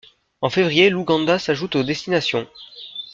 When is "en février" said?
0.41-0.89